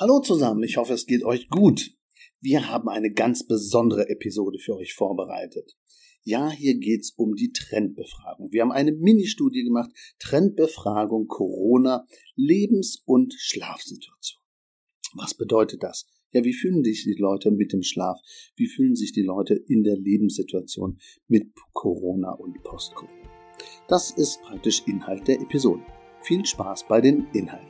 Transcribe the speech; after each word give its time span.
Hallo 0.00 0.20
zusammen, 0.20 0.62
ich 0.62 0.78
hoffe 0.78 0.94
es 0.94 1.04
geht 1.04 1.24
euch 1.24 1.50
gut. 1.50 1.90
Wir 2.40 2.70
haben 2.70 2.88
eine 2.88 3.12
ganz 3.12 3.46
besondere 3.46 4.08
Episode 4.08 4.58
für 4.58 4.74
euch 4.74 4.94
vorbereitet. 4.94 5.76
Ja, 6.22 6.50
hier 6.50 6.78
geht's 6.78 7.10
um 7.18 7.34
die 7.34 7.52
Trendbefragung. 7.52 8.50
Wir 8.50 8.62
haben 8.62 8.72
eine 8.72 8.92
Ministudie 8.92 9.62
gemacht, 9.62 9.90
Trendbefragung 10.18 11.26
Corona, 11.26 12.06
Lebens- 12.34 13.02
und 13.04 13.34
Schlafsituation. 13.36 14.40
Was 15.16 15.34
bedeutet 15.34 15.82
das? 15.82 16.06
Ja, 16.32 16.44
wie 16.44 16.54
fühlen 16.54 16.82
sich 16.82 17.04
die 17.04 17.20
Leute 17.20 17.50
mit 17.50 17.74
dem 17.74 17.82
Schlaf? 17.82 18.18
Wie 18.56 18.68
fühlen 18.68 18.96
sich 18.96 19.12
die 19.12 19.20
Leute 19.20 19.52
in 19.54 19.82
der 19.82 19.98
Lebenssituation 19.98 20.98
mit 21.28 21.52
Corona 21.74 22.32
und 22.32 22.62
Post-Corona? 22.62 23.30
Das 23.86 24.12
ist 24.12 24.40
praktisch 24.40 24.82
Inhalt 24.86 25.28
der 25.28 25.42
Episode. 25.42 25.82
Viel 26.22 26.46
Spaß 26.46 26.88
bei 26.88 27.02
den 27.02 27.26
Inhalten. 27.34 27.69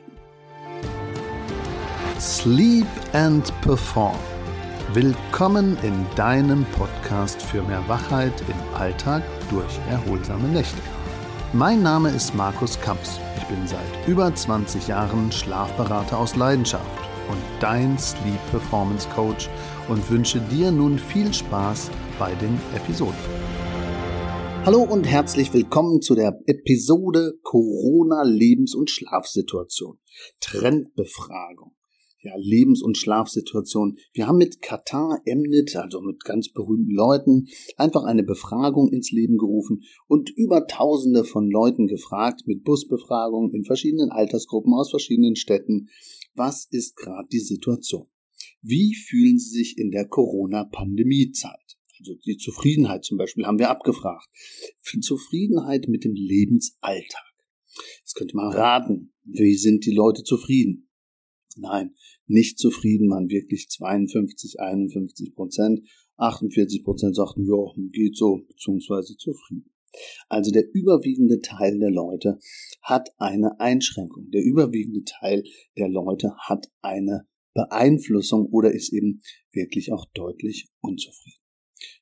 Sleep 2.21 2.85
and 3.13 3.51
Perform. 3.61 4.15
Willkommen 4.93 5.75
in 5.81 6.05
deinem 6.15 6.65
Podcast 6.65 7.41
für 7.41 7.63
mehr 7.63 7.83
Wachheit 7.87 8.31
im 8.41 8.75
Alltag 8.79 9.23
durch 9.49 9.79
erholsame 9.89 10.47
Nächte. 10.49 10.77
Mein 11.51 11.81
Name 11.81 12.11
ist 12.11 12.35
Markus 12.35 12.79
Kamps. 12.79 13.19
Ich 13.37 13.45
bin 13.45 13.65
seit 13.65 14.07
über 14.07 14.35
20 14.35 14.87
Jahren 14.87 15.31
Schlafberater 15.31 16.19
aus 16.19 16.35
Leidenschaft 16.35 16.85
und 17.27 17.41
dein 17.59 17.97
Sleep 17.97 18.51
Performance 18.51 19.09
Coach 19.15 19.49
und 19.89 20.07
wünsche 20.11 20.41
dir 20.41 20.69
nun 20.69 20.99
viel 20.99 21.33
Spaß 21.33 21.89
bei 22.19 22.35
den 22.35 22.53
Episoden. 22.75 23.17
Hallo 24.63 24.83
und 24.83 25.05
herzlich 25.05 25.51
willkommen 25.55 26.03
zu 26.03 26.13
der 26.13 26.39
Episode 26.45 27.33
Corona 27.41 28.21
Lebens- 28.21 28.75
und 28.75 28.91
Schlafsituation. 28.91 29.97
Trendbefragung 30.39 31.73
ja, 32.21 32.33
Lebens- 32.37 32.81
und 32.81 32.97
Schlafsituation. 32.97 33.97
Wir 34.13 34.27
haben 34.27 34.37
mit 34.37 34.61
Katar 34.61 35.21
Emnit, 35.25 35.75
also 35.75 36.01
mit 36.01 36.23
ganz 36.23 36.51
berühmten 36.51 36.93
Leuten, 36.93 37.47
einfach 37.77 38.03
eine 38.03 38.23
Befragung 38.23 38.89
ins 38.89 39.11
Leben 39.11 39.37
gerufen 39.37 39.81
und 40.07 40.29
über 40.29 40.67
Tausende 40.67 41.23
von 41.23 41.49
Leuten 41.49 41.87
gefragt, 41.87 42.43
mit 42.45 42.63
Busbefragungen 42.63 43.53
in 43.53 43.65
verschiedenen 43.65 44.11
Altersgruppen 44.11 44.73
aus 44.73 44.89
verschiedenen 44.91 45.35
Städten, 45.35 45.89
was 46.35 46.67
ist 46.69 46.95
gerade 46.95 47.27
die 47.31 47.39
Situation? 47.39 48.07
Wie 48.61 48.95
fühlen 48.95 49.39
Sie 49.39 49.57
sich 49.57 49.77
in 49.77 49.91
der 49.91 50.07
Corona-Pandemie-Zeit? 50.07 51.77
Also 51.99 52.15
die 52.25 52.37
Zufriedenheit 52.37 53.03
zum 53.03 53.17
Beispiel 53.17 53.45
haben 53.45 53.59
wir 53.59 53.69
abgefragt. 53.69 54.27
Zufriedenheit 55.01 55.87
mit 55.87 56.03
dem 56.03 56.13
Lebensalltag. 56.13 57.33
Jetzt 57.99 58.15
könnte 58.15 58.35
man 58.35 58.51
raten, 58.53 59.13
wie 59.23 59.55
sind 59.55 59.85
die 59.85 59.93
Leute 59.93 60.23
zufrieden? 60.23 60.90
Nein, 61.57 61.95
nicht 62.27 62.59
zufrieden 62.59 63.09
waren 63.09 63.29
wirklich 63.29 63.69
52, 63.69 64.59
51 64.59 65.35
Prozent. 65.35 65.81
48 66.17 66.83
Prozent 66.83 67.15
sagten, 67.15 67.45
ja, 67.45 67.73
geht 67.91 68.15
so, 68.15 68.41
beziehungsweise 68.47 69.17
zufrieden. 69.17 69.71
Also 70.29 70.51
der 70.51 70.73
überwiegende 70.73 71.41
Teil 71.41 71.79
der 71.79 71.91
Leute 71.91 72.39
hat 72.81 73.09
eine 73.17 73.59
Einschränkung. 73.59 74.29
Der 74.31 74.43
überwiegende 74.43 75.03
Teil 75.03 75.43
der 75.77 75.89
Leute 75.89 76.33
hat 76.37 76.67
eine 76.81 77.27
Beeinflussung 77.53 78.45
oder 78.45 78.71
ist 78.71 78.93
eben 78.93 79.21
wirklich 79.51 79.91
auch 79.91 80.05
deutlich 80.13 80.69
unzufrieden. 80.79 81.41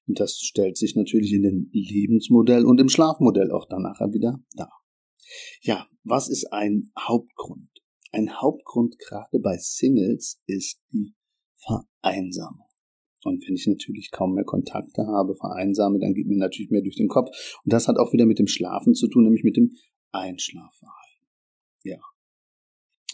Und 0.08 0.20
das 0.20 0.40
stellt 0.40 0.78
sich 0.78 0.96
natürlich 0.96 1.34
in 1.34 1.44
dem 1.44 1.70
Lebensmodell 1.72 2.66
und 2.66 2.80
im 2.80 2.90
Schlafmodell 2.90 3.52
auch 3.52 3.68
danach 3.70 4.00
wieder 4.12 4.44
dar. 4.56 4.72
Ja, 5.62 5.88
was 6.04 6.30
ist 6.30 6.52
ein 6.52 6.92
Hauptgrund? 6.98 7.70
Ein 8.12 8.42
Hauptgrund 8.42 8.98
gerade 8.98 9.40
bei 9.40 9.58
Singles 9.58 10.42
ist 10.48 10.82
die 10.92 11.14
Vereinsamung. 11.56 12.66
Und 13.24 13.46
wenn 13.46 13.56
ich 13.56 13.68
natürlich 13.68 14.12
kaum 14.12 14.34
mehr 14.34 14.46
Kontakte 14.46 15.06
habe, 15.06 15.36
vereinsame, 15.36 16.00
dann 16.00 16.14
geht 16.14 16.28
mir 16.28 16.38
natürlich 16.38 16.72
mehr 16.72 16.82
durch 16.82 16.96
den 16.96 17.10
Kopf. 17.10 17.30
Und 17.64 17.74
das 17.74 17.88
hat 17.88 17.98
auch 17.98 18.14
wieder 18.14 18.26
mit 18.26 18.40
dem 18.40 18.48
Schlafen 18.48 18.94
zu 18.94 19.08
tun, 19.08 19.24
nämlich 19.24 19.44
mit 19.44 19.58
dem 19.58 19.76
Einschlafverhalten. 20.12 21.28
Ja. 21.84 22.00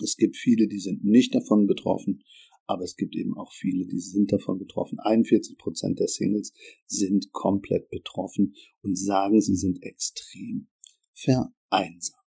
Es 0.02 0.16
gibt 0.18 0.38
viele, 0.38 0.68
die 0.68 0.80
sind 0.80 1.04
nicht 1.04 1.34
davon 1.34 1.68
betroffen, 1.68 2.24
aber 2.68 2.84
es 2.84 2.96
gibt 2.96 3.16
eben 3.16 3.38
auch 3.38 3.52
viele, 3.54 3.86
die 3.86 4.00
sind 4.00 4.32
davon 4.32 4.60
betroffen. 4.60 5.00
41 5.00 5.58
Prozent 5.58 6.00
der 6.00 6.08
Singles 6.08 6.54
sind 6.86 7.32
komplett 7.32 7.90
betroffen 7.90 8.56
und 8.82 8.98
sagen, 8.98 9.42
sie 9.42 9.56
sind 9.56 9.82
extrem 9.84 10.68
vereinsamt. 11.14 12.25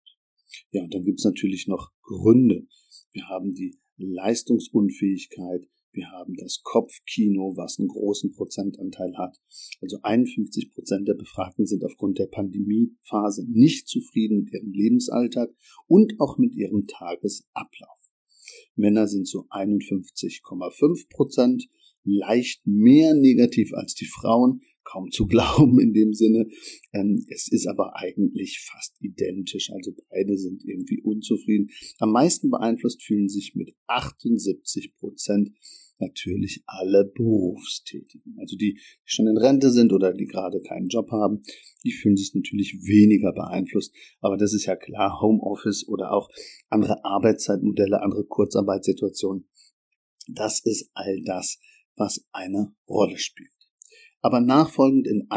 Ja, 0.70 0.82
und 0.82 0.94
dann 0.94 1.04
gibt 1.04 1.18
es 1.18 1.24
natürlich 1.24 1.66
noch 1.66 1.92
Gründe. 2.02 2.66
Wir 3.12 3.28
haben 3.28 3.54
die 3.54 3.78
Leistungsunfähigkeit, 3.96 5.66
wir 5.96 6.10
haben 6.10 6.34
das 6.34 6.60
Kopfkino, 6.62 7.54
was 7.56 7.78
einen 7.78 7.88
großen 7.88 8.32
Prozentanteil 8.32 9.16
hat. 9.16 9.40
Also 9.80 9.98
51 10.02 10.70
Prozent 10.72 11.08
der 11.08 11.14
Befragten 11.14 11.64
sind 11.66 11.82
aufgrund 11.84 12.18
der 12.18 12.26
Pandemiephase 12.26 13.46
nicht 13.50 13.88
zufrieden 13.88 14.42
mit 14.42 14.52
ihrem 14.52 14.72
Lebensalltag 14.72 15.54
und 15.86 16.20
auch 16.20 16.36
mit 16.36 16.54
ihrem 16.54 16.86
Tagesablauf. 16.86 17.98
Männer 18.74 19.08
sind 19.08 19.26
zu 19.26 19.46
51,5 19.48 21.08
Prozent 21.08 21.66
leicht 22.04 22.66
mehr 22.66 23.14
negativ 23.14 23.72
als 23.72 23.94
die 23.94 24.06
Frauen, 24.06 24.60
kaum 24.90 25.10
zu 25.10 25.26
glauben 25.28 25.78
in 25.80 25.92
dem 25.92 26.14
Sinne. 26.14 26.46
Ähm, 26.92 27.24
es 27.28 27.48
ist 27.50 27.66
aber 27.66 27.96
eigentlich 27.96 28.60
fast 28.60 28.94
identisch. 29.00 29.70
Also 29.70 29.92
beide 30.10 30.36
sind 30.38 30.64
irgendwie 30.64 31.00
unzufrieden. 31.02 31.68
Am 31.98 32.12
meisten 32.12 32.50
beeinflusst 32.50 33.02
fühlen 33.02 33.28
sich 33.28 33.54
mit 33.54 33.74
78 33.86 34.96
Prozent 34.96 35.50
natürlich 35.98 36.62
alle 36.66 37.04
Berufstätigen. 37.04 38.36
Also 38.38 38.56
die, 38.56 38.74
die 38.74 38.80
schon 39.04 39.26
in 39.26 39.38
Rente 39.38 39.70
sind 39.70 39.92
oder 39.92 40.12
die 40.12 40.26
gerade 40.26 40.60
keinen 40.60 40.88
Job 40.88 41.10
haben, 41.10 41.42
die 41.84 41.92
fühlen 41.92 42.16
sich 42.16 42.34
natürlich 42.34 42.74
weniger 42.82 43.32
beeinflusst. 43.32 43.94
Aber 44.20 44.36
das 44.36 44.52
ist 44.52 44.66
ja 44.66 44.76
klar, 44.76 45.20
Homeoffice 45.20 45.88
oder 45.88 46.12
auch 46.12 46.28
andere 46.68 47.04
Arbeitszeitmodelle, 47.04 48.02
andere 48.02 48.24
Kurzarbeitssituationen. 48.24 49.48
Das 50.28 50.60
ist 50.64 50.90
all 50.94 51.22
das, 51.24 51.58
was 51.96 52.26
eine 52.32 52.74
Rolle 52.88 53.18
spielt. 53.18 53.55
Aber 54.26 54.40
nachfolgend 54.40 55.06
in 55.06 55.28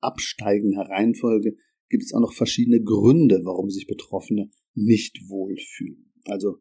absteigender 0.00 0.88
Reihenfolge 0.90 1.54
gibt 1.88 2.02
es 2.02 2.12
auch 2.12 2.18
noch 2.18 2.32
verschiedene 2.32 2.82
Gründe, 2.82 3.42
warum 3.44 3.70
sich 3.70 3.86
Betroffene 3.86 4.50
nicht 4.74 5.28
wohlfühlen. 5.28 6.12
Also 6.24 6.58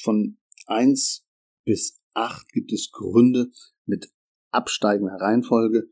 von 0.00 0.38
eins 0.68 1.26
bis 1.64 2.00
acht 2.14 2.52
gibt 2.52 2.72
es 2.72 2.92
Gründe 2.92 3.50
mit 3.84 4.12
absteigender 4.52 5.16
Reihenfolge, 5.16 5.90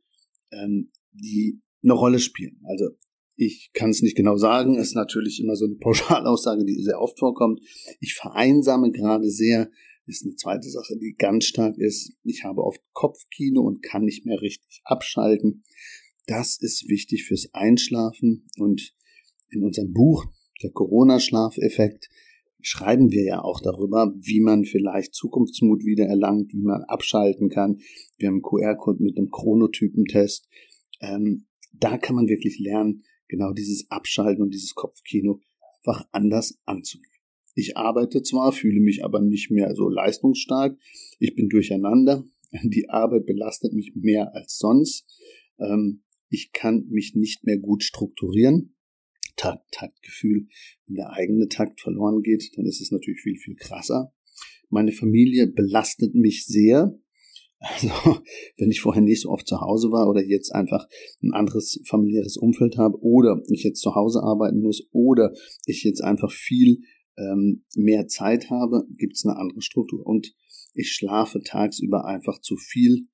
ähm, 0.53 0.91
die 1.10 1.60
eine 1.82 1.94
Rolle 1.94 2.20
spielen. 2.20 2.60
Also 2.62 2.91
ich 3.34 3.72
kann 3.75 3.91
es 3.91 4.03
nicht 4.03 4.16
genau 4.16 4.37
sagen, 4.37 4.76
ist 4.76 4.94
natürlich 4.94 5.41
immer 5.41 5.56
so 5.56 5.64
eine 5.64 5.75
Pauschalaussage, 5.81 6.64
die 6.64 6.81
sehr 6.84 7.00
oft 7.00 7.19
vorkommt. 7.19 7.60
Ich 7.98 8.14
vereinsame 8.14 8.93
gerade 8.93 9.28
sehr, 9.28 9.72
ist 10.06 10.25
eine 10.25 10.37
zweite 10.37 10.69
Sache, 10.69 10.97
die 10.97 11.15
ganz 11.17 11.44
stark 11.47 11.77
ist. 11.78 12.12
Ich 12.22 12.44
habe 12.44 12.62
oft 12.62 12.81
Kopfkino 12.93 13.62
und 13.62 13.83
kann 13.83 14.05
nicht 14.05 14.25
mehr 14.25 14.41
richtig 14.41 14.81
abschalten. 14.84 15.65
Das 16.27 16.59
ist 16.61 16.89
wichtig 16.89 17.25
fürs 17.25 17.53
Einschlafen 17.53 18.49
und 18.59 18.94
in 19.50 19.65
unserem 19.65 19.93
Buch, 19.93 20.27
der 20.62 20.71
Corona-Schlafeffekt, 20.71 22.09
schreiben 22.61 23.12
wir 23.12 23.25
ja 23.25 23.43
auch 23.43 23.61
darüber, 23.61 24.12
wie 24.19 24.41
man 24.41 24.65
vielleicht 24.65 25.15
Zukunftsmut 25.15 25.84
wieder 25.84 26.06
erlangt, 26.06 26.53
wie 26.53 26.62
man 26.62 26.83
abschalten 26.84 27.49
kann. 27.49 27.78
Wir 28.17 28.28
haben 28.28 28.37
einen 28.37 28.43
QR-Code 28.43 29.03
mit 29.03 29.17
einem 29.17 29.31
Chronotypentest. 29.31 30.49
Ähm, 31.00 31.47
da 31.73 31.97
kann 31.99 32.17
man 32.17 32.27
wirklich 32.27 32.59
lernen, 32.59 33.05
genau 33.28 33.53
dieses 33.53 33.88
Abschalten 33.91 34.43
und 34.43 34.53
dieses 34.53 34.75
Kopfkino 34.75 35.41
einfach 35.78 36.09
anders 36.11 36.59
anzugehen. 36.65 37.16
Ich 37.59 37.75
arbeite 37.78 38.22
zwar, 38.22 38.53
fühle 38.53 38.81
mich 38.81 39.03
aber 39.03 39.22
nicht 39.22 39.50
mehr 39.50 39.75
so 39.75 39.89
leistungsstark. 39.89 40.78
Ich 41.19 41.34
bin 41.34 41.49
durcheinander. 41.49 42.29
Die 42.64 42.91
Arbeit 42.91 43.25
belastet 43.25 43.73
mich 43.73 43.93
mehr 43.97 44.35
als 44.35 44.58
sonst. 44.58 45.06
Ähm, 45.58 46.03
ich 46.29 46.53
kann 46.53 46.87
mich 46.91 47.14
nicht 47.14 47.44
mehr 47.44 47.56
gut 47.56 47.82
strukturieren. 47.82 48.76
Takt, 49.37 49.73
Taktgefühl. 49.73 50.49
Wenn 50.87 50.97
der 50.97 51.11
eigene 51.12 51.49
Takt 51.49 51.81
verloren 51.81 52.23
geht, 52.23 52.50
dann 52.56 52.67
ist 52.67 52.82
es 52.82 52.91
natürlich 52.91 53.23
viel, 53.23 53.38
viel 53.38 53.56
krasser. 53.56 54.12
Meine 54.69 54.93
Familie 54.93 55.47
belastet 55.47 56.14
mich 56.14 56.47
sehr. 56.47 56.99
Also, 57.59 57.88
wenn 58.59 58.70
ich 58.70 58.82
vorher 58.82 59.02
nicht 59.02 59.23
so 59.23 59.31
oft 59.31 59.49
zu 59.49 59.62
Hause 59.62 59.91
war 59.91 60.11
oder 60.11 60.23
jetzt 60.23 60.55
einfach 60.55 60.87
ein 61.23 61.32
anderes 61.32 61.81
familiäres 61.87 62.37
Umfeld 62.37 62.76
habe 62.76 62.99
oder 63.00 63.43
ich 63.49 63.62
jetzt 63.62 63.81
zu 63.81 63.94
Hause 63.94 64.23
arbeiten 64.23 64.61
muss 64.61 64.87
oder 64.93 65.32
ich 65.64 65.82
jetzt 65.82 66.05
einfach 66.05 66.31
viel 66.31 66.82
ähm, 67.18 67.64
mehr 67.74 68.06
Zeit 68.08 68.50
habe, 68.50 68.86
gibt 68.96 69.14
es 69.14 69.24
eine 69.24 69.36
andere 69.36 69.62
Struktur. 69.62 70.06
Und 70.06 70.34
ich 70.74 70.92
schlafe 70.92 71.42
tagsüber 71.42 72.04
einfach 72.04 72.40
zu 72.40 72.56
viel 72.56 73.08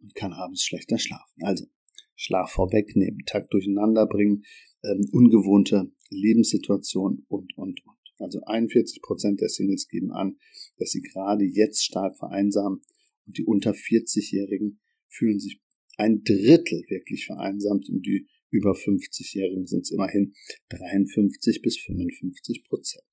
und 0.00 0.14
kann 0.14 0.32
abends 0.32 0.64
schlechter 0.64 0.98
schlafen. 0.98 1.42
Also 1.42 1.66
Schlaf 2.14 2.52
vorwegnehmen, 2.52 3.20
Tag 3.26 3.50
durcheinander 3.50 4.06
bringen, 4.06 4.44
ähm, 4.84 5.08
ungewohnte 5.12 5.92
Lebenssituation 6.10 7.24
und, 7.28 7.56
und, 7.56 7.84
und. 7.84 8.02
Also 8.18 8.42
41 8.44 9.02
Prozent 9.02 9.40
der 9.40 9.48
Singles 9.48 9.88
geben 9.88 10.12
an, 10.12 10.36
dass 10.78 10.90
sie 10.90 11.02
gerade 11.02 11.44
jetzt 11.44 11.84
stark 11.84 12.16
vereinsamen 12.16 12.80
und 13.26 13.38
die 13.38 13.44
unter 13.44 13.72
40-Jährigen 13.72 14.80
fühlen 15.08 15.40
sich 15.40 15.60
ein 15.96 16.22
Drittel 16.22 16.82
wirklich 16.88 17.26
vereinsamt 17.26 17.88
und 17.88 18.06
die 18.06 18.26
über 18.50 18.72
50-Jährigen 18.72 19.66
sind 19.66 19.82
es 19.82 19.90
immerhin 19.90 20.34
53 20.68 21.62
bis 21.62 21.78
55 21.78 22.64
Prozent. 22.64 23.04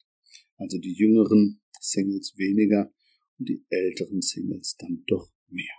Also 0.59 0.77
die 0.77 0.93
jüngeren 0.93 1.61
Singles 1.79 2.37
weniger 2.37 2.93
und 3.39 3.49
die 3.49 3.65
älteren 3.69 4.21
Singles 4.21 4.75
dann 4.77 5.03
doch 5.07 5.31
mehr. 5.49 5.73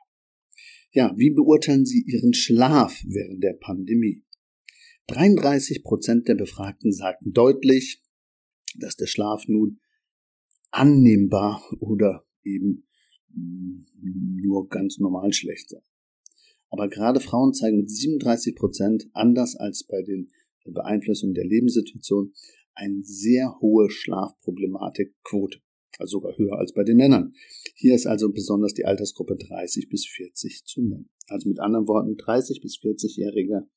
Ja, 0.93 1.15
wie 1.17 1.31
beurteilen 1.31 1.87
Sie 1.87 2.03
Ihren 2.07 2.35
Schlaf 2.35 3.01
während 3.07 3.45
der 3.45 3.53
Pandemie? 3.53 4.25
33 5.07 5.85
Prozent 5.85 6.27
der 6.29 6.35
Befragten 6.35 6.93
sagten 6.93 7.33
deutlich, 7.33 8.03
dass 8.77 8.97
der 8.97 9.07
Schlaf 9.07 9.47
nun 9.47 9.81
annehmbar 10.71 11.63
oder 11.81 12.25
eben 12.43 12.87
nur 13.29 14.69
ganz 14.69 14.99
normal 14.99 15.33
schlecht 15.33 15.71
sei. 15.71 15.81
Aber 16.71 16.89
gerade 16.89 17.21
Frauen 17.21 17.53
zeigen 17.53 17.79
mit 17.79 17.91
37 17.91 18.55
Prozent, 18.55 19.09
anders 19.13 19.57
als 19.57 19.85
bei 19.85 20.03
den 20.03 20.31
Beeinflussungen 20.65 21.35
der 21.35 21.47
Lebenssituation, 21.47 22.33
eine 22.81 23.03
sehr 23.03 23.61
hohe 23.61 23.91
Schlafproblematikquote. 23.91 25.61
Also 25.99 26.19
sogar 26.19 26.37
höher 26.39 26.59
als 26.59 26.73
bei 26.73 26.83
den 26.83 26.97
Männern. 26.97 27.35
Hier 27.75 27.95
ist 27.95 28.07
also 28.07 28.33
besonders 28.33 28.73
die 28.73 28.87
Altersgruppe 28.87 29.37
30 29.37 29.89
bis 29.89 30.07
40 30.07 30.65
zu 30.65 30.81
nennen. 30.83 31.11
Also 31.29 31.49
mit 31.49 31.61
anderen 31.61 31.87
Worten, 31.89 32.17
30 32.17 32.61
bis 32.63 32.79
40-Jährige 32.79 33.69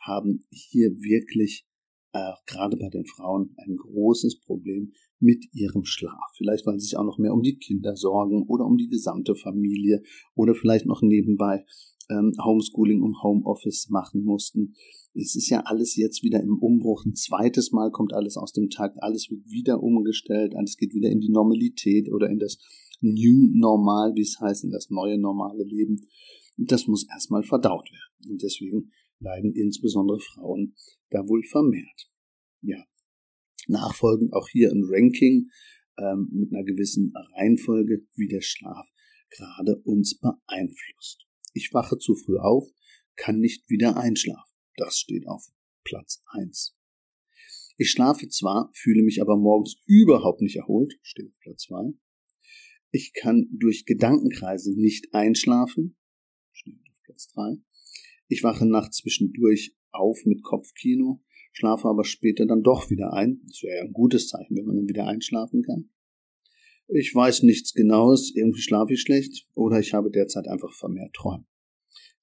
haben 0.00 0.44
hier 0.50 0.90
wirklich 1.00 1.66
äh, 2.12 2.32
gerade 2.46 2.76
bei 2.76 2.88
den 2.88 3.06
Frauen 3.06 3.54
ein 3.56 3.76
großes 3.76 4.40
Problem 4.40 4.92
mit 5.20 5.44
ihrem 5.52 5.84
Schlaf. 5.84 6.32
Vielleicht, 6.36 6.66
weil 6.66 6.78
sie 6.78 6.86
sich 6.86 6.96
auch 6.96 7.04
noch 7.04 7.18
mehr 7.18 7.34
um 7.34 7.42
die 7.42 7.56
Kinder 7.56 7.96
sorgen 7.96 8.44
oder 8.46 8.64
um 8.64 8.76
die 8.76 8.88
gesamte 8.88 9.34
Familie 9.34 10.02
oder 10.34 10.54
vielleicht 10.54 10.86
noch 10.86 11.02
nebenbei 11.02 11.64
ähm, 12.10 12.32
Homeschooling 12.42 13.02
und 13.02 13.22
Homeoffice 13.22 13.88
machen 13.90 14.22
mussten. 14.24 14.74
Es 15.14 15.34
ist 15.34 15.48
ja 15.48 15.60
alles 15.64 15.96
jetzt 15.96 16.22
wieder 16.22 16.40
im 16.40 16.58
Umbruch. 16.58 17.04
Ein 17.04 17.14
zweites 17.14 17.72
Mal 17.72 17.90
kommt 17.90 18.14
alles 18.14 18.36
aus 18.36 18.52
dem 18.52 18.70
Takt. 18.70 19.02
Alles 19.02 19.28
wird 19.30 19.44
wieder 19.46 19.82
umgestellt. 19.82 20.54
Alles 20.54 20.76
geht 20.76 20.94
wieder 20.94 21.10
in 21.10 21.20
die 21.20 21.30
Normalität 21.30 22.10
oder 22.12 22.28
in 22.30 22.38
das 22.38 22.58
New 23.00 23.48
Normal, 23.52 24.12
wie 24.14 24.22
es 24.22 24.38
heißt, 24.40 24.64
in 24.64 24.70
das 24.70 24.90
neue 24.90 25.18
normale 25.18 25.64
Leben. 25.64 26.00
Das 26.56 26.86
muss 26.86 27.06
erstmal 27.08 27.42
verdaut 27.42 27.88
werden. 27.90 28.32
Und 28.32 28.42
deswegen 28.42 28.90
leiden 29.20 29.52
insbesondere 29.52 30.20
Frauen 30.20 30.74
da 31.10 31.26
wohl 31.26 31.42
vermehrt. 31.44 32.10
Ja. 32.60 32.84
Nachfolgend 33.68 34.32
auch 34.32 34.48
hier 34.48 34.70
ein 34.70 34.82
Ranking 34.84 35.50
ähm, 35.98 36.28
mit 36.32 36.52
einer 36.52 36.64
gewissen 36.64 37.12
Reihenfolge, 37.34 38.06
wie 38.16 38.28
der 38.28 38.42
Schlaf 38.42 38.88
gerade 39.30 39.76
uns 39.84 40.18
beeinflusst. 40.18 41.26
Ich 41.54 41.72
wache 41.72 41.98
zu 41.98 42.14
früh 42.14 42.38
auf, 42.38 42.68
kann 43.16 43.40
nicht 43.40 43.68
wieder 43.68 43.96
einschlafen. 43.96 44.54
Das 44.76 44.98
steht 44.98 45.26
auf 45.26 45.44
Platz 45.84 46.22
1. 46.32 46.76
Ich 47.76 47.90
schlafe 47.90 48.28
zwar, 48.28 48.70
fühle 48.74 49.02
mich 49.02 49.20
aber 49.22 49.36
morgens 49.36 49.76
überhaupt 49.86 50.40
nicht 50.40 50.56
erholt, 50.56 50.98
steht 51.02 51.28
auf 51.28 51.38
Platz 51.40 51.62
2. 51.62 51.92
Ich 52.90 53.12
kann 53.12 53.48
durch 53.52 53.84
Gedankenkreise 53.84 54.74
nicht 54.80 55.14
einschlafen, 55.14 55.96
steht 56.52 56.80
auf 56.90 57.02
Platz 57.04 57.28
3. 57.34 57.58
Ich 58.28 58.42
wache 58.42 58.66
nachts 58.66 58.98
zwischendurch 58.98 59.76
auf 59.90 60.24
mit 60.24 60.42
Kopfkino, 60.42 61.22
schlafe 61.52 61.88
aber 61.88 62.04
später 62.04 62.46
dann 62.46 62.62
doch 62.62 62.90
wieder 62.90 63.12
ein. 63.12 63.40
Das 63.46 63.62
wäre 63.62 63.78
ja 63.78 63.82
ein 63.84 63.92
gutes 63.92 64.28
Zeichen, 64.28 64.56
wenn 64.56 64.64
man 64.64 64.76
dann 64.76 64.88
wieder 64.88 65.06
einschlafen 65.06 65.62
kann. 65.62 65.90
Ich 66.88 67.14
weiß 67.14 67.42
nichts 67.42 67.74
Genaues, 67.74 68.32
irgendwie 68.34 68.62
schlafe 68.62 68.94
ich 68.94 69.02
schlecht 69.02 69.46
oder 69.54 69.78
ich 69.78 69.92
habe 69.92 70.10
derzeit 70.10 70.48
einfach 70.48 70.72
vermehrt 70.72 71.12
Träume. 71.14 71.44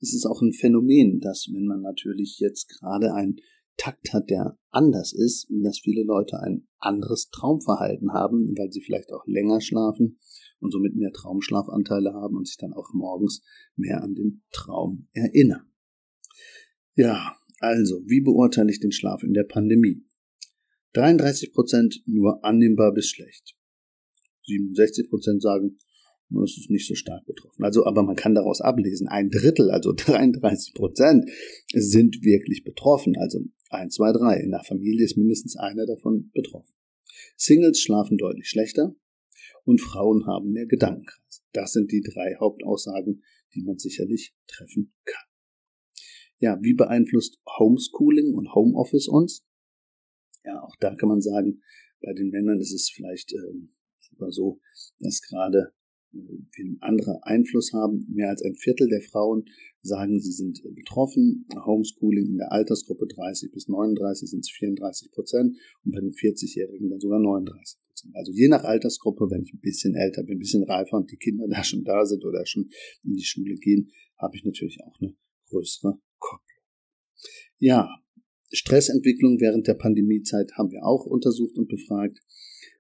Es 0.01 0.13
ist 0.13 0.25
auch 0.25 0.41
ein 0.41 0.53
Phänomen, 0.53 1.19
dass 1.19 1.47
wenn 1.51 1.65
man 1.65 1.81
natürlich 1.81 2.39
jetzt 2.39 2.67
gerade 2.69 3.13
einen 3.13 3.37
Takt 3.77 4.13
hat, 4.13 4.29
der 4.29 4.57
anders 4.71 5.13
ist, 5.13 5.47
dass 5.49 5.79
viele 5.79 6.03
Leute 6.03 6.39
ein 6.39 6.67
anderes 6.79 7.29
Traumverhalten 7.29 8.13
haben, 8.13 8.55
weil 8.57 8.71
sie 8.71 8.81
vielleicht 8.81 9.11
auch 9.11 9.25
länger 9.27 9.61
schlafen 9.61 10.19
und 10.59 10.71
somit 10.71 10.95
mehr 10.95 11.11
Traumschlafanteile 11.11 12.13
haben 12.13 12.37
und 12.37 12.47
sich 12.47 12.57
dann 12.57 12.73
auch 12.73 12.93
morgens 12.93 13.43
mehr 13.75 14.01
an 14.01 14.15
den 14.15 14.43
Traum 14.51 15.07
erinnern. 15.11 15.69
Ja, 16.95 17.35
also, 17.65 18.01
wie 18.05 18.21
beurteile 18.21 18.71
ich 18.71 18.79
den 18.79 18.91
Schlaf 18.91 19.23
in 19.23 19.33
der 19.33 19.43
Pandemie? 19.43 20.03
33 20.93 21.51
Prozent 21.51 22.03
nur 22.05 22.43
annehmbar 22.45 22.93
bis 22.93 23.09
schlecht. 23.09 23.55
67 24.45 25.09
Prozent 25.09 25.41
sagen, 25.41 25.77
es 26.43 26.57
ist 26.57 26.69
nicht 26.69 26.87
so 26.87 26.95
stark 26.95 27.25
betroffen. 27.25 27.63
Also, 27.63 27.85
aber 27.85 28.03
man 28.03 28.15
kann 28.15 28.35
daraus 28.35 28.61
ablesen, 28.61 29.07
ein 29.07 29.29
Drittel, 29.29 29.71
also 29.71 29.93
33 29.95 30.73
Prozent, 30.73 31.29
sind 31.73 32.23
wirklich 32.23 32.63
betroffen. 32.63 33.15
Also 33.17 33.39
1, 33.69 33.95
2, 33.95 34.11
3. 34.13 34.39
In 34.41 34.51
der 34.51 34.63
Familie 34.63 35.05
ist 35.05 35.17
mindestens 35.17 35.57
einer 35.57 35.85
davon 35.85 36.31
betroffen. 36.33 36.73
Singles 37.35 37.79
schlafen 37.81 38.17
deutlich 38.17 38.47
schlechter 38.47 38.95
und 39.63 39.81
Frauen 39.81 40.25
haben 40.27 40.51
mehr 40.51 40.67
Gedankenkreis. 40.67 41.43
Das 41.51 41.73
sind 41.73 41.91
die 41.91 42.01
drei 42.01 42.35
Hauptaussagen, 42.39 43.23
die 43.53 43.63
man 43.63 43.77
sicherlich 43.77 44.35
treffen 44.47 44.93
kann. 45.05 45.34
Ja, 46.45 46.59
wie 46.61 46.75
beeinflusst 46.75 47.39
Homeschooling 47.57 48.35
und 48.35 48.53
Homeoffice 48.53 49.07
uns? 49.07 49.43
Ja, 50.43 50.61
auch 50.61 50.75
da 50.79 50.93
kann 50.93 51.09
man 51.09 51.19
sagen, 51.19 51.63
bei 52.01 52.13
den 52.13 52.29
Männern 52.29 52.59
ist 52.59 52.71
es 52.71 52.91
vielleicht 52.93 53.33
sogar 53.97 54.31
so, 54.31 54.59
dass 54.99 55.23
gerade 55.23 55.73
äh, 56.13 56.19
wir 56.19 56.65
einen 56.65 56.77
anderen 56.81 57.17
Einfluss 57.23 57.73
haben. 57.73 58.05
Mehr 58.13 58.29
als 58.29 58.43
ein 58.43 58.53
Viertel 58.53 58.87
der 58.89 59.01
Frauen 59.01 59.45
sagen, 59.81 60.19
sie 60.19 60.33
sind 60.33 60.63
äh, 60.63 60.69
betroffen. 60.69 61.47
Homeschooling 61.65 62.27
in 62.27 62.37
der 62.37 62.51
Altersgruppe 62.51 63.07
30 63.07 63.51
bis 63.51 63.67
39 63.67 64.29
sind 64.29 64.41
es 64.41 64.51
34 64.51 65.13
Prozent 65.13 65.57
und 65.83 65.93
bei 65.93 65.99
den 65.99 66.11
40-Jährigen 66.11 66.91
dann 66.91 66.99
sogar 66.99 67.17
39 67.17 67.79
Prozent. 67.87 68.15
Also 68.15 68.31
je 68.31 68.49
nach 68.49 68.63
Altersgruppe, 68.63 69.31
wenn 69.31 69.41
ich 69.41 69.51
ein 69.51 69.61
bisschen 69.61 69.95
älter 69.95 70.21
bin, 70.21 70.35
ein 70.35 70.39
bisschen 70.41 70.61
reifer 70.61 70.97
und 70.97 71.09
die 71.09 71.17
Kinder 71.17 71.47
da 71.49 71.63
schon 71.63 71.83
da 71.83 72.05
sind 72.05 72.23
oder 72.23 72.45
schon 72.45 72.69
in 73.03 73.15
die 73.15 73.25
Schule 73.25 73.55
gehen, 73.55 73.89
habe 74.19 74.35
ich 74.35 74.45
natürlich 74.45 74.77
auch 74.83 75.01
eine 75.01 75.15
größere. 75.49 75.99
Ja, 77.57 77.89
Stressentwicklung 78.51 79.39
während 79.39 79.67
der 79.67 79.73
Pandemiezeit 79.75 80.53
haben 80.53 80.71
wir 80.71 80.85
auch 80.85 81.05
untersucht 81.05 81.57
und 81.57 81.67
befragt. 81.67 82.19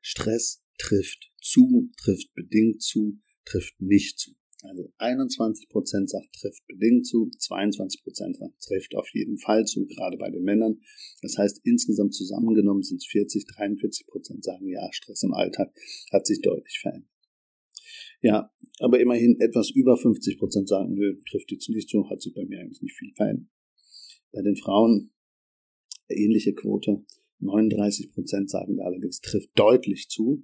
Stress 0.01 0.63
trifft 0.77 1.31
zu, 1.41 1.89
trifft 1.97 2.33
bedingt 2.33 2.81
zu, 2.81 3.19
trifft 3.45 3.79
nicht 3.81 4.19
zu. 4.19 4.31
Also 4.63 4.91
21% 4.97 6.07
sagt 6.07 6.33
trifft 6.33 6.65
bedingt 6.67 7.05
zu, 7.05 7.29
22% 7.37 8.37
sagt 8.37 8.61
trifft 8.61 8.95
auf 8.95 9.07
jeden 9.13 9.37
Fall 9.37 9.65
zu, 9.65 9.85
gerade 9.85 10.17
bei 10.17 10.29
den 10.29 10.43
Männern. 10.43 10.81
Das 11.21 11.37
heißt, 11.37 11.61
insgesamt 11.63 12.13
zusammengenommen 12.13 12.83
sind 12.83 12.97
es 12.97 13.05
40, 13.05 13.45
43% 13.45 14.43
sagen 14.43 14.67
ja, 14.67 14.91
Stress 14.91 15.23
im 15.23 15.33
Alltag 15.33 15.73
hat 16.11 16.25
sich 16.25 16.41
deutlich 16.41 16.79
verändert. 16.79 17.09
Ja, 18.21 18.51
aber 18.79 18.99
immerhin 18.99 19.39
etwas 19.39 19.69
über 19.69 19.95
50% 19.95 20.67
sagen, 20.67 20.93
nö, 20.95 21.21
trifft 21.29 21.51
jetzt 21.51 21.69
nicht 21.69 21.89
zu, 21.89 22.09
hat 22.09 22.21
sich 22.21 22.33
bei 22.33 22.45
mir 22.45 22.59
eigentlich 22.59 22.81
nicht 22.81 22.97
viel 22.97 23.13
verändert. 23.13 23.49
Bei 24.35 24.41
den 24.41 24.57
Frauen 24.57 25.11
ähnliche 26.09 26.53
Quote, 26.53 27.05
39% 27.41 28.49
sagen 28.49 28.81
allerdings 28.81 29.21
trifft 29.21 29.49
deutlich 29.55 30.09
zu, 30.09 30.43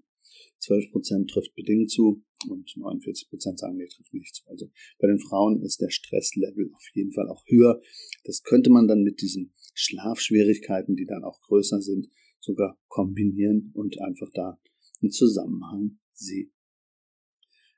12% 0.62 1.28
trifft 1.28 1.54
bedingt 1.56 1.92
zu 1.92 2.24
und 2.48 2.70
49% 2.70 3.58
sagen, 3.58 3.76
nee, 3.76 3.88
trifft 3.88 4.14
nicht 4.14 4.34
zu. 4.34 4.48
Also 4.48 4.72
bei 4.98 5.08
den 5.08 5.20
Frauen 5.20 5.62
ist 5.62 5.82
der 5.82 5.90
Stresslevel 5.90 6.72
auf 6.74 6.88
jeden 6.94 7.12
Fall 7.12 7.28
auch 7.28 7.44
höher. 7.48 7.82
Das 8.24 8.44
könnte 8.44 8.70
man 8.70 8.88
dann 8.88 9.04
mit 9.04 9.22
diesen 9.22 9.54
Schlafschwierigkeiten, 9.74 10.96
die 10.96 11.06
dann 11.06 11.26
auch 11.26 11.42
größer 11.42 11.82
sind, 11.82 12.08
sogar 12.40 12.80
kombinieren 12.88 13.72
und 13.74 14.00
einfach 14.00 14.30
da 14.34 14.58
einen 15.02 15.12
Zusammenhang 15.12 15.98
sehen. 16.14 16.54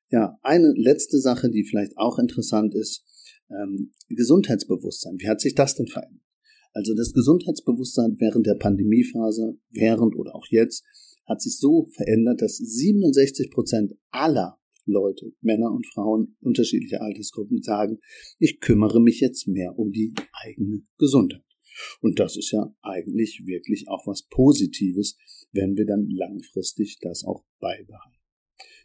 Ja, 0.09 0.37
eine 0.43 0.73
letzte 0.75 1.17
Sache, 1.19 1.49
die 1.49 1.63
vielleicht 1.63 1.97
auch 1.97 2.19
interessant 2.19 2.75
ist, 2.75 3.03
ähm, 3.61 3.91
Gesundheitsbewusstsein. 4.09 5.17
Wie 5.19 5.27
hat 5.27 5.41
sich 5.41 5.55
das 5.55 5.75
denn 5.75 5.87
verändert? 5.87 6.21
Also 6.73 6.95
das 6.95 7.13
Gesundheitsbewusstsein 7.13 8.15
während 8.19 8.47
der 8.47 8.55
Pandemiephase, 8.55 9.57
während 9.69 10.15
oder 10.15 10.35
auch 10.35 10.47
jetzt, 10.49 10.83
hat 11.25 11.41
sich 11.41 11.57
so 11.57 11.87
verändert, 11.95 12.41
dass 12.41 12.57
67 12.57 13.51
Prozent 13.51 13.93
aller 14.11 14.59
Leute, 14.85 15.31
Männer 15.41 15.71
und 15.71 15.87
Frauen 15.87 16.35
unterschiedlicher 16.41 17.01
Altersgruppen 17.01 17.61
sagen, 17.61 17.99
ich 18.39 18.59
kümmere 18.59 18.99
mich 18.99 19.21
jetzt 19.21 19.47
mehr 19.47 19.77
um 19.77 19.91
die 19.91 20.13
eigene 20.33 20.81
Gesundheit. 20.97 21.43
Und 22.01 22.19
das 22.19 22.37
ist 22.37 22.51
ja 22.51 22.75
eigentlich 22.81 23.43
wirklich 23.45 23.87
auch 23.87 24.05
was 24.05 24.23
Positives, 24.23 25.17
wenn 25.51 25.77
wir 25.77 25.85
dann 25.85 26.09
langfristig 26.09 26.99
das 27.01 27.23
auch 27.23 27.45
beibehalten. 27.59 28.19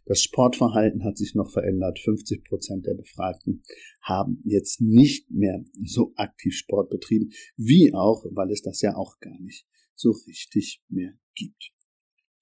Das 0.08 0.22
Sportverhalten 0.22 1.04
hat 1.04 1.18
sich 1.18 1.34
noch 1.34 1.50
verändert. 1.50 1.98
50 1.98 2.42
Prozent 2.44 2.86
der 2.86 2.94
Befragten 2.94 3.62
haben 4.00 4.40
jetzt 4.46 4.80
nicht 4.80 5.30
mehr 5.30 5.62
so 5.84 6.12
aktiv 6.16 6.56
Sport 6.56 6.88
betrieben, 6.88 7.28
wie 7.58 7.92
auch, 7.92 8.24
weil 8.30 8.50
es 8.50 8.62
das 8.62 8.80
ja 8.80 8.96
auch 8.96 9.18
gar 9.20 9.38
nicht 9.38 9.66
so 9.94 10.12
richtig 10.26 10.82
mehr 10.88 11.12
gibt. 11.34 11.72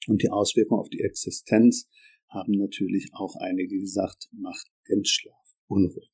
Und 0.06 0.22
die 0.22 0.30
Auswirkungen 0.30 0.80
auf 0.80 0.90
die 0.90 1.00
Existenz 1.00 1.88
haben 2.28 2.52
natürlich 2.52 3.10
auch 3.14 3.34
einige 3.40 3.80
gesagt, 3.80 4.28
macht 4.30 4.70
den 4.88 5.04
Schlaf 5.04 5.56
unruhig. 5.66 6.12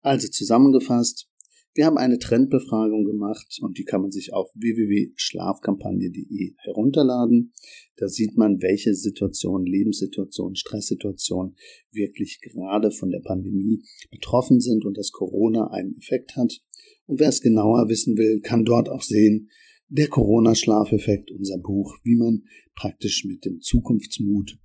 Also 0.00 0.28
zusammengefasst, 0.28 1.28
wir 1.74 1.86
haben 1.86 1.96
eine 1.96 2.18
Trendbefragung 2.18 3.04
gemacht 3.04 3.58
und 3.62 3.78
die 3.78 3.84
kann 3.84 4.02
man 4.02 4.10
sich 4.10 4.32
auf 4.32 4.50
www.schlafkampagne.de 4.54 6.54
herunterladen. 6.58 7.52
Da 7.96 8.08
sieht 8.08 8.36
man, 8.36 8.60
welche 8.60 8.94
Situationen, 8.94 9.66
Lebenssituationen, 9.66 10.56
Stresssituationen 10.56 11.56
wirklich 11.90 12.40
gerade 12.42 12.90
von 12.90 13.10
der 13.10 13.20
Pandemie 13.20 13.82
betroffen 14.10 14.60
sind 14.60 14.84
und 14.84 14.98
dass 14.98 15.12
Corona 15.12 15.70
einen 15.70 15.96
Effekt 15.96 16.36
hat. 16.36 16.60
Und 17.06 17.20
wer 17.20 17.28
es 17.28 17.40
genauer 17.40 17.88
wissen 17.88 18.18
will, 18.18 18.40
kann 18.40 18.64
dort 18.64 18.88
auch 18.88 19.02
sehen, 19.02 19.48
der 19.88 20.08
Corona-Schlafeffekt, 20.08 21.30
unser 21.30 21.58
Buch, 21.58 21.98
wie 22.02 22.16
man 22.16 22.44
praktisch 22.74 23.24
mit 23.24 23.44
dem 23.44 23.60
Zukunftsmut, 23.60 24.58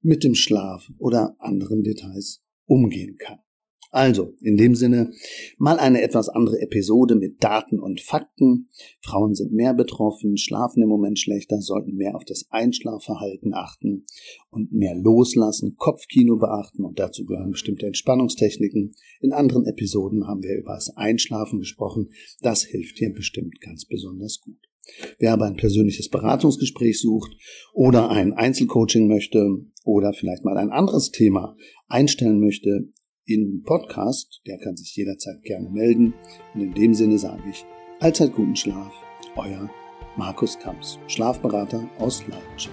mit 0.00 0.24
dem 0.24 0.34
Schlaf 0.34 0.90
oder 0.98 1.36
anderen 1.38 1.82
Details 1.82 2.42
umgehen 2.64 3.16
kann. 3.18 3.40
Also, 3.92 4.34
in 4.40 4.56
dem 4.56 4.76
Sinne, 4.76 5.10
mal 5.58 5.80
eine 5.80 6.00
etwas 6.02 6.28
andere 6.28 6.60
Episode 6.60 7.16
mit 7.16 7.42
Daten 7.42 7.80
und 7.80 8.00
Fakten. 8.00 8.68
Frauen 9.00 9.34
sind 9.34 9.52
mehr 9.52 9.74
betroffen, 9.74 10.36
schlafen 10.36 10.80
im 10.82 10.88
Moment 10.88 11.18
schlechter, 11.18 11.60
sollten 11.60 11.96
mehr 11.96 12.14
auf 12.14 12.24
das 12.24 12.46
Einschlafverhalten 12.50 13.52
achten 13.52 14.06
und 14.50 14.72
mehr 14.72 14.94
loslassen, 14.94 15.74
Kopfkino 15.76 16.36
beachten 16.36 16.84
und 16.84 17.00
dazu 17.00 17.24
gehören 17.24 17.50
bestimmte 17.50 17.86
Entspannungstechniken. 17.86 18.94
In 19.20 19.32
anderen 19.32 19.66
Episoden 19.66 20.28
haben 20.28 20.44
wir 20.44 20.56
über 20.56 20.74
das 20.74 20.96
Einschlafen 20.96 21.58
gesprochen. 21.58 22.10
Das 22.42 22.62
hilft 22.62 23.00
dir 23.00 23.12
bestimmt 23.12 23.60
ganz 23.60 23.86
besonders 23.86 24.40
gut. 24.40 24.68
Wer 25.18 25.32
aber 25.32 25.46
ein 25.46 25.56
persönliches 25.56 26.08
Beratungsgespräch 26.08 27.00
sucht 27.00 27.36
oder 27.72 28.10
ein 28.10 28.32
Einzelcoaching 28.32 29.08
möchte 29.08 29.64
oder 29.84 30.12
vielleicht 30.12 30.44
mal 30.44 30.56
ein 30.56 30.70
anderes 30.70 31.10
Thema 31.10 31.56
einstellen 31.88 32.40
möchte, 32.40 32.88
im 33.30 33.62
Podcast, 33.62 34.40
der 34.46 34.58
kann 34.58 34.76
sich 34.76 34.94
jederzeit 34.96 35.42
gerne 35.42 35.70
melden. 35.70 36.14
Und 36.54 36.62
in 36.62 36.74
dem 36.74 36.94
Sinne 36.94 37.18
sage 37.18 37.42
ich, 37.48 37.64
allzeit 38.00 38.34
guten 38.34 38.56
Schlaf, 38.56 38.92
euer 39.36 39.70
Markus 40.16 40.58
Kamps, 40.58 40.98
Schlafberater 41.06 41.88
aus 41.98 42.24
Leipzig. 42.26 42.70